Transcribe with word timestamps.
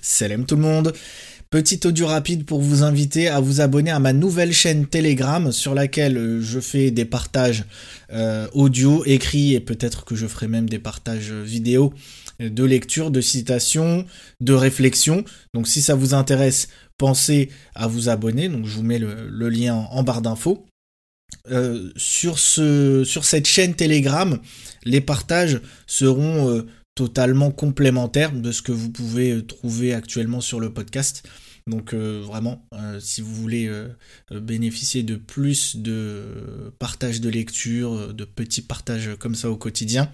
Salam 0.00 0.46
tout 0.46 0.54
le 0.54 0.62
monde 0.62 0.92
Petit 1.50 1.80
audio 1.84 2.06
rapide 2.06 2.44
pour 2.44 2.60
vous 2.60 2.84
inviter 2.84 3.26
à 3.26 3.40
vous 3.40 3.60
abonner 3.60 3.90
à 3.90 3.98
ma 3.98 4.12
nouvelle 4.12 4.52
chaîne 4.52 4.86
Telegram 4.86 5.50
sur 5.50 5.74
laquelle 5.74 6.16
euh, 6.16 6.40
je 6.40 6.60
fais 6.60 6.92
des 6.92 7.04
partages 7.04 7.64
euh, 8.12 8.46
audio, 8.52 9.04
écrits 9.06 9.54
et 9.54 9.60
peut-être 9.60 10.04
que 10.04 10.14
je 10.14 10.28
ferai 10.28 10.46
même 10.46 10.68
des 10.68 10.78
partages 10.78 11.32
vidéo 11.32 11.92
euh, 12.40 12.48
de 12.48 12.62
lecture, 12.62 13.10
de 13.10 13.20
citations, 13.20 14.06
de 14.40 14.52
réflexion. 14.52 15.24
Donc 15.52 15.66
si 15.66 15.82
ça 15.82 15.96
vous 15.96 16.14
intéresse, 16.14 16.68
pensez 16.96 17.48
à 17.74 17.88
vous 17.88 18.08
abonner. 18.08 18.48
Donc 18.48 18.66
je 18.66 18.76
vous 18.76 18.84
mets 18.84 19.00
le, 19.00 19.48
lien 19.48 19.74
en, 19.74 20.04
barre 20.04 20.22
d'infos. 20.22 20.64
sur 21.96 22.38
cette 22.38 23.48
chaîne 23.48 23.74
Telegram, 23.74 24.38
les 24.84 25.00
partages 25.00 25.60
seront 25.88 26.64
totalement 26.98 27.52
complémentaire 27.52 28.32
de 28.32 28.50
ce 28.50 28.60
que 28.60 28.72
vous 28.72 28.90
pouvez 28.90 29.30
euh, 29.30 29.42
trouver 29.46 29.94
actuellement 29.94 30.40
sur 30.40 30.58
le 30.58 30.74
podcast. 30.74 31.22
Donc 31.68 31.94
euh, 31.94 32.20
vraiment, 32.26 32.66
euh, 32.74 32.98
si 32.98 33.20
vous 33.20 33.32
voulez 33.32 33.70
bénéficier 34.32 35.04
de 35.04 35.14
plus 35.14 35.76
de 35.76 36.72
partage 36.80 37.20
de 37.20 37.28
lecture, 37.28 38.12
de 38.12 38.24
petits 38.24 38.62
partages 38.62 39.10
comme 39.20 39.36
ça 39.36 39.48
au 39.48 39.56
quotidien, 39.56 40.10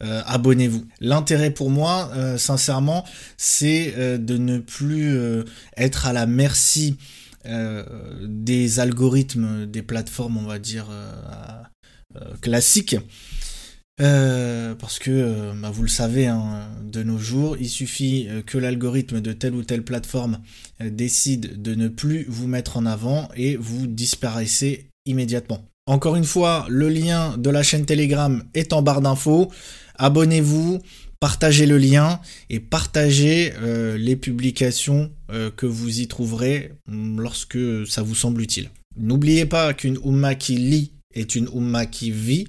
abonnez-vous. 0.00 0.84
L'intérêt 1.00 1.52
pour 1.52 1.70
moi, 1.70 2.10
sincèrement, 2.36 3.04
c'est 3.38 4.18
de 4.18 4.36
ne 4.36 4.58
plus 4.58 5.16
être 5.76 6.06
à 6.06 6.12
la 6.12 6.26
merci 6.26 6.96
des 7.44 8.80
algorithmes 8.80 9.66
des 9.66 9.82
plateformes, 9.82 10.36
on 10.38 10.46
va 10.46 10.58
dire, 10.58 10.88
classiques. 12.40 12.96
Euh, 14.02 14.74
parce 14.74 14.98
que, 14.98 15.10
euh, 15.10 15.52
bah, 15.54 15.70
vous 15.70 15.82
le 15.82 15.88
savez, 15.88 16.26
hein, 16.26 16.68
de 16.82 17.02
nos 17.02 17.18
jours, 17.18 17.56
il 17.58 17.68
suffit 17.68 18.26
euh, 18.28 18.42
que 18.42 18.58
l'algorithme 18.58 19.22
de 19.22 19.32
telle 19.32 19.54
ou 19.54 19.62
telle 19.62 19.82
plateforme 19.82 20.40
décide 20.80 21.62
de 21.62 21.74
ne 21.74 21.88
plus 21.88 22.26
vous 22.28 22.46
mettre 22.46 22.76
en 22.76 22.84
avant 22.84 23.28
et 23.36 23.56
vous 23.56 23.86
disparaissez 23.86 24.88
immédiatement. 25.06 25.64
Encore 25.86 26.16
une 26.16 26.24
fois, 26.24 26.66
le 26.68 26.90
lien 26.90 27.38
de 27.38 27.48
la 27.48 27.62
chaîne 27.62 27.86
Telegram 27.86 28.42
est 28.52 28.74
en 28.74 28.82
barre 28.82 29.00
d'infos. 29.00 29.50
Abonnez-vous, 29.94 30.80
partagez 31.18 31.64
le 31.64 31.78
lien 31.78 32.20
et 32.50 32.60
partagez 32.60 33.52
les 33.96 34.16
publications 34.16 35.10
que 35.56 35.64
vous 35.64 36.00
y 36.00 36.08
trouverez 36.08 36.72
lorsque 36.88 37.86
ça 37.86 38.02
vous 38.02 38.16
semble 38.16 38.42
utile. 38.42 38.68
N'oubliez 38.98 39.46
pas 39.46 39.72
qu'une 39.72 39.98
Umma 40.04 40.34
qui 40.34 40.56
lit 40.56 40.92
est 41.14 41.36
une 41.36 41.48
Umma 41.54 41.86
qui 41.86 42.10
vit. 42.10 42.48